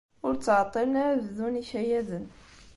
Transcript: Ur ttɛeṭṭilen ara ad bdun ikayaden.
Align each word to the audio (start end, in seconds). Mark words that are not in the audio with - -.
Ur 0.25 0.33
ttɛeṭṭilen 0.35 0.95
ara 1.03 1.11
ad 1.13 1.21
bdun 1.27 1.61
ikayaden. 1.61 2.25